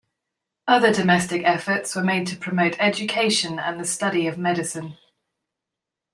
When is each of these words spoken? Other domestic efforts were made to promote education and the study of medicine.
Other 0.67 0.91
domestic 0.91 1.43
efforts 1.43 1.95
were 1.95 2.03
made 2.03 2.25
to 2.25 2.35
promote 2.35 2.75
education 2.79 3.59
and 3.59 3.79
the 3.79 3.85
study 3.85 4.25
of 4.25 4.35
medicine. 4.35 4.97